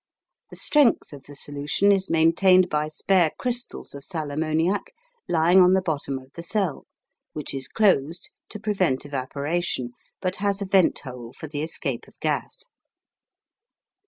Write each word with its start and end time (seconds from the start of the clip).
The 0.49 0.55
strength 0.55 1.13
of 1.13 1.25
the 1.25 1.35
solution 1.35 1.91
is 1.91 2.09
maintained 2.09 2.69
by 2.69 2.87
spare 2.87 3.29
crystals 3.37 3.93
of 3.93 4.03
sal 4.03 4.31
ammoniac 4.31 4.91
lying 5.29 5.61
on 5.61 5.73
the 5.73 5.81
bottom 5.83 6.17
of 6.17 6.33
the 6.33 6.41
cell, 6.41 6.87
which 7.33 7.53
is 7.53 7.67
closed 7.67 8.31
to 8.49 8.59
prevent 8.59 9.05
evaporation, 9.05 9.91
but 10.19 10.37
has 10.37 10.59
a 10.59 10.65
venthole 10.65 11.33
for 11.33 11.45
the 11.47 11.61
escape 11.61 12.07
of 12.07 12.19
gas. 12.19 12.63